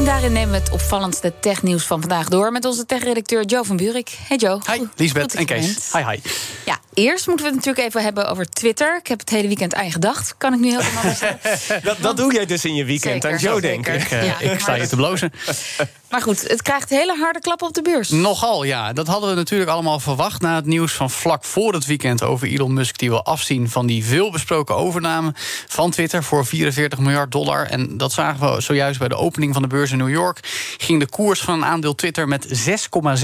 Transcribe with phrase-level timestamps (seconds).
[0.00, 3.76] En daarin nemen we het opvallendste technieuws van vandaag door met onze tech-redacteur Joe van
[3.76, 4.18] Buurik.
[4.28, 4.60] Hey Joe.
[4.72, 5.92] Hi, Liesbeth en Kees.
[5.92, 6.18] Hi, hi.
[6.64, 8.96] Ja, eerst moeten we het natuurlijk even hebben over Twitter.
[8.96, 10.34] Ik heb het hele weekend aan gedacht.
[10.38, 11.38] Kan ik nu helemaal zeggen.
[11.82, 13.60] dat, dat doe jij dus in je weekend Zeker, aan zeker.
[13.60, 13.94] denken.
[13.94, 15.32] Ik, Ja, ik sta je te blozen.
[16.10, 18.08] Maar goed, het krijgt hele harde klappen op de beurs.
[18.08, 18.92] Nogal, ja.
[18.92, 22.48] Dat hadden we natuurlijk allemaal verwacht na het nieuws van vlak voor het weekend over
[22.48, 25.32] Elon Musk die wil afzien van die veelbesproken overname
[25.66, 27.66] van Twitter voor 44 miljard dollar.
[27.66, 30.38] En dat zagen we zojuist bij de opening van de beurs in New York.
[30.78, 32.68] Ging de koers van een aandeel Twitter met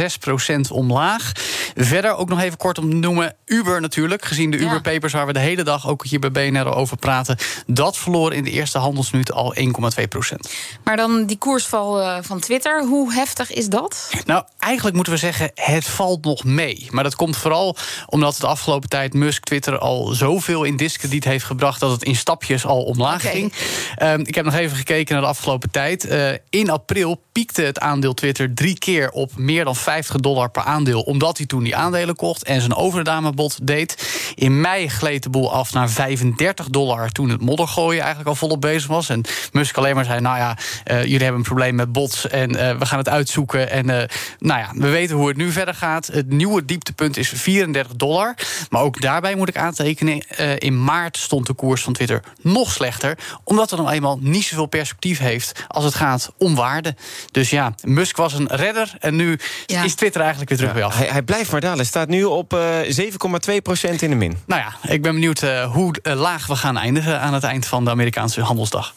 [0.00, 1.32] 6,6 procent omlaag.
[1.74, 4.24] Verder ook nog even kort om te noemen Uber natuurlijk.
[4.24, 4.56] Gezien de.
[4.56, 7.36] Uber-papers waar we de hele dag ook hier bij BNR over praten.
[7.66, 9.54] Dat verloor in de eerste handelsminuut al
[9.98, 10.50] 1,2 procent.
[10.84, 12.75] Maar dan die koersval eh, van Twitter.
[12.84, 14.10] Hoe heftig is dat?
[14.24, 16.86] Nou, eigenlijk moeten we zeggen, het valt nog mee.
[16.90, 21.44] Maar dat komt vooral omdat de afgelopen tijd Musk Twitter al zoveel in discrediet heeft
[21.44, 23.52] gebracht dat het in stapjes al omlaag ging.
[23.96, 26.04] Ehm, ik heb nog even gekeken naar de afgelopen tijd.
[26.04, 30.62] Eh, in april piekte het aandeel Twitter drie keer op meer dan 50 dollar per
[30.62, 34.08] aandeel, omdat hij toen die aandelen kocht en zijn overnamebod deed.
[34.34, 38.60] In mei gleed de boel af naar 35 dollar toen het moddergooien eigenlijk al volop
[38.60, 39.08] bezig was.
[39.08, 42.56] En Musk alleen maar zei: Nou ja, eh, jullie hebben een probleem met bots en
[42.78, 43.70] we gaan het uitzoeken.
[43.70, 46.06] En eh, nou ja, we weten hoe het nu verder gaat.
[46.06, 48.34] Het nieuwe dieptepunt is 34 dollar.
[48.70, 52.72] Maar ook daarbij moet ik aantekenen: eh, in maart stond de koers van Twitter nog
[52.72, 56.94] slechter, omdat het nou eenmaal niet zoveel perspectief heeft als het gaat om waarde.
[57.30, 59.82] Dus ja, Musk was een redder en nu Ja.
[59.82, 60.96] is Twitter eigenlijk weer terug bij af.
[60.96, 61.86] Hij, hij blijft maar dalen.
[61.86, 64.38] Staat nu op eh 7,2% in de min.
[64.46, 67.66] Nou ja, ik ben benieuwd eh, hoe eh, laag we gaan eindigen aan het eind
[67.66, 68.94] van de Amerikaanse handelsdag.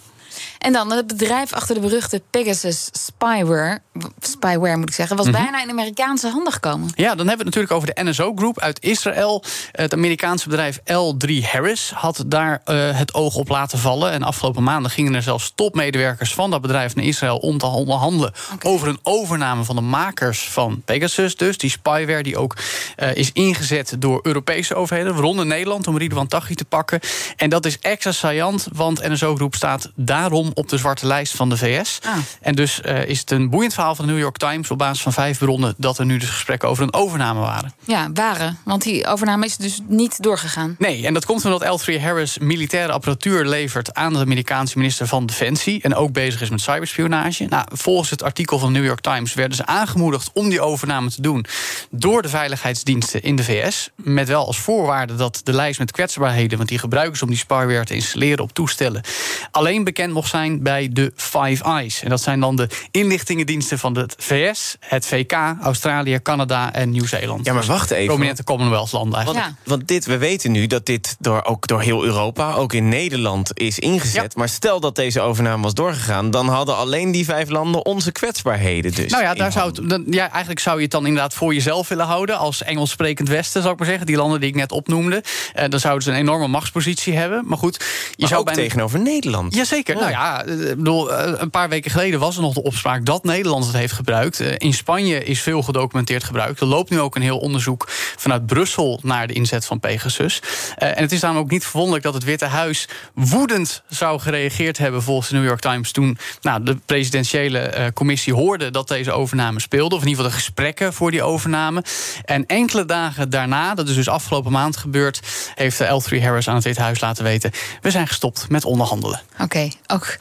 [0.59, 3.81] En dan het bedrijf achter de beruchte Pegasus spyware,
[4.19, 5.35] spyware moet ik zeggen, was Mhm.
[5.41, 6.89] bijna in Amerikaanse handen gekomen.
[6.95, 9.43] Ja, dan hebben we het natuurlijk over de NSO Group uit Israël.
[9.71, 14.11] Het Amerikaanse bedrijf L3 Harris had daar eh, het oog op laten vallen.
[14.11, 18.33] En afgelopen maanden gingen er zelfs topmedewerkers van dat bedrijf naar Israël om te onderhandelen
[18.63, 21.35] over een overname van de makers van Pegasus.
[21.35, 22.55] Dus die spyware die ook
[22.95, 26.99] eh, is ingezet door Europese overheden, waaronder Nederland, om Ridwan Taghi te pakken.
[27.35, 31.49] En dat is extra saillant, want NSO Group staat daarom op de zwarte lijst van
[31.49, 31.99] de VS.
[32.05, 32.17] Ah.
[32.41, 35.01] En dus eh, is het een boeiend verhaal van de New York Times op basis
[35.01, 37.73] van vijf bronnen dat er nu dus gesprekken over een overname waren.
[37.83, 38.57] Ja, waren.
[38.65, 40.75] Want die overname is dus niet doorgegaan.
[40.77, 45.25] Nee, en dat komt omdat L3 Harris militaire apparatuur levert aan de Amerikaanse minister van
[45.25, 45.81] Defensie.
[45.81, 47.45] En ook bezig is met cyberspionage.
[47.45, 51.09] Nou, volgens het artikel van de New York Times werden ze aangemoedigd om die overname
[51.09, 51.45] te doen
[51.89, 53.89] door de veiligheidsdiensten in de VS.
[53.95, 57.39] Met wel als voorwaarde dat de lijst met kwetsbaarheden, want die gebruiken ze om die
[57.39, 59.03] spyware te installeren op toestellen,
[59.51, 62.03] alleen bekend mocht zijn bij de Five Eyes.
[62.03, 67.45] En dat zijn dan de inlichtingendiensten van de VS, het VK, Australië, Canada en Nieuw-Zeeland.
[67.45, 68.05] Ja, maar wacht even.
[68.07, 69.45] Prominente Commonwealth-landen eigenlijk.
[69.45, 72.89] Want, want dit, we weten nu dat dit door, ook door heel Europa, ook in
[72.89, 74.35] Nederland, is ingezet.
[74.35, 78.93] Maar stel dat deze overname was doorgegaan, dan hadden alleen die vijf landen onze kwetsbaarheden.
[78.93, 81.53] Dus Nou ja, daar zou het, dan, ja, eigenlijk zou je het dan inderdaad voor
[81.53, 82.37] jezelf willen houden.
[82.37, 84.05] Als Engels sprekend Westen, zou ik maar zeggen.
[84.05, 85.23] Die landen die ik net opnoemde.
[85.53, 87.43] Eh, dan zouden ze een enorme machtspositie hebben.
[87.45, 88.61] Maar goed, je Maar zou ook bijna.
[88.61, 89.55] tegenover Nederland.
[89.55, 89.95] Jazeker.
[89.95, 93.23] Nou ja, eh, bedoel, eh, een paar weken geleden was er nog de opspraak dat
[93.23, 94.39] Nederland het heeft gebruikt.
[94.39, 96.59] Eh, In Spanje is veel gedocumenteerd gebruikt.
[96.59, 97.85] Er loopt nu ook een heel onderzoek
[98.15, 100.41] vanuit Brussel naar de inzet van Pegasus.
[100.75, 105.03] En het is daarom ook niet verwonderlijk dat het Witte Huis woedend zou gereageerd hebben
[105.03, 109.95] volgens de New York Times toen nou, de presidentiële commissie hoorde dat deze overname speelde.
[109.95, 111.83] Of in ieder geval de gesprekken voor die overname.
[112.25, 115.19] En enkele dagen daarna, dat is dus afgelopen maand gebeurd,
[115.55, 117.51] heeft de L3 Harris aan het Witte Huis laten weten:
[117.81, 119.21] we zijn gestopt met onderhandelen.
[119.39, 120.17] Oké, ook.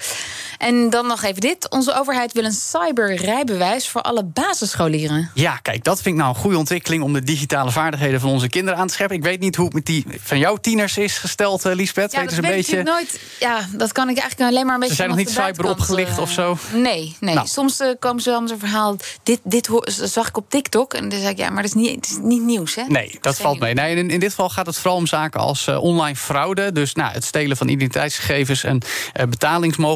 [0.58, 1.70] En dan nog even dit.
[1.70, 5.30] Onze overheid wil een cyberrijbewijs voor alle basisscholieren.
[5.34, 8.48] Ja, kijk, dat vind ik nou een goede ontwikkeling om de digitale vaardigheden van onze
[8.48, 9.16] kinderen aan te scherpen.
[9.16, 12.12] Ik weet niet hoe het met die van jouw tieners is gesteld, eh, Liesbeth.
[12.12, 12.78] Ja, Weet dat ze een weet beetje.
[12.78, 13.20] ik nooit.
[13.40, 14.94] Ja, dat kan ik eigenlijk alleen maar een beetje.
[14.94, 16.58] zijn nog niet cyber opgelicht eh, of zo?
[16.72, 17.34] Nee, nee.
[17.34, 17.46] Nou.
[17.46, 18.96] Soms eh, komen ze wel met een verhaal.
[19.22, 20.94] Dit, dit zag ik op TikTok.
[20.94, 22.82] En dan zeg ik, ja, maar dat is niet, het is niet nieuws, hè?
[22.88, 23.74] Nee, dat valt mee.
[23.74, 26.72] Nee, in, in dit geval gaat het vooral om zaken als eh, online fraude.
[26.72, 28.80] Dus nou, het stelen van identiteitsgegevens en
[29.12, 29.26] eh,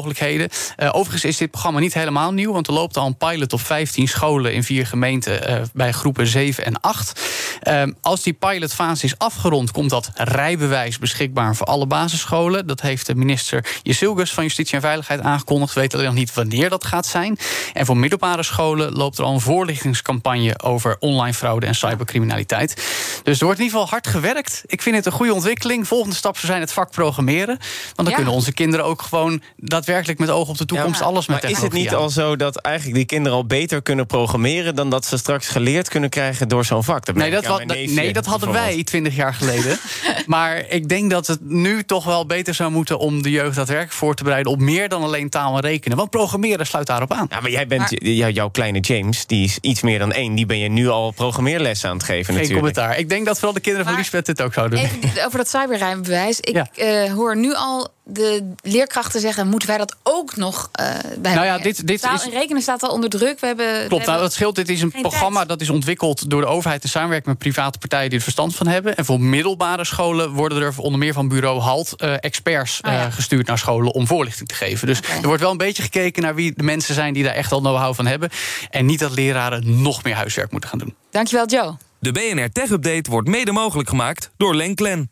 [0.01, 0.49] betalingsmogelijkheden.
[0.75, 2.53] Eh, overigens is dit programma niet helemaal nieuw.
[2.53, 6.27] Want er loopt al een pilot op 15 scholen in vier gemeenten eh, bij groepen
[6.27, 7.21] 7 en 8.
[7.61, 12.67] Ehm, als die pilotfase is afgerond, komt dat rijbewijs beschikbaar voor alle basisscholen.
[12.67, 15.73] Dat heeft de minister Jezilgus van Justitie en Veiligheid aangekondigd.
[15.73, 17.37] We weten alleen nog niet wanneer dat gaat zijn.
[17.73, 22.73] En voor middelbare scholen loopt er al een voorlichtingscampagne over online fraude en cybercriminaliteit.
[23.23, 24.63] Dus er wordt in ieder geval hard gewerkt.
[24.65, 25.87] Ik vind het een goede ontwikkeling.
[25.87, 27.57] Volgende stap zou zijn het vak programmeren.
[27.57, 28.15] Want dan Ja.
[28.15, 29.41] kunnen onze kinderen ook gewoon
[29.73, 32.35] daadwerkelijk met oog op de toekomst Ja, alles met maar is het niet al zo
[32.35, 36.47] dat eigenlijk die kinderen al beter kunnen programmeren dan dat ze straks geleerd kunnen krijgen
[36.47, 37.13] door zo'n vak?
[37.13, 39.77] Nee dat, nee, dat hadden wij twintig jaar geleden.
[40.25, 43.93] maar ik denk dat het nu toch wel beter zou moeten om de jeugd daadwerkelijk
[43.95, 45.97] voor te bereiden op meer dan alleen taal en rekenen.
[45.97, 47.25] Want programmeren sluit daarop aan.
[47.29, 50.35] Ja, maar jij bent, Maar- jou- jouw kleine James, die is iets meer dan één.
[50.35, 52.65] Die ben je nu al programmeerlessen aan het geven Geen natuurlijk.
[52.65, 52.97] commentaar.
[52.99, 54.99] Ik denk dat vooral de kinderen van Lisbeth dit ook zouden doen.
[55.09, 56.39] Even over dat cyberrijbewijs.
[56.39, 56.67] Ik Ja.
[56.75, 60.85] eh, hoor nu al de leerkrachten zeggen: moeten wij dat ook nog eh
[61.17, 63.39] bij Nou ja, dit- dit Taal is- en rekenen staat al onder druk.
[63.39, 64.55] We hebben, we Klopt, nou, dat scheelt.
[64.55, 65.49] Dit is een geen programma tijd.
[65.49, 68.67] dat is ontwikkeld door de overheid in samenwerking met private partijen die er verstand van
[68.67, 68.95] hebben.
[68.95, 73.05] En voor middelbare scholen worden er onder meer van bureau HALT eh, experts Oh ja.
[73.05, 74.87] eh, gestuurd naar scholen om voorlichting te geven.
[74.87, 77.51] Dus er wordt wel een beetje gekeken naar wie de mensen zijn die daar echt
[77.51, 78.29] al know-how van hebben.
[78.69, 80.95] En niet dat leraren nog meer huiswerk moeten gaan doen.
[81.11, 81.75] Dankjewel, Joe.
[81.99, 85.11] De BNR Tech Update wordt mede mogelijk gemaakt door Lenklen.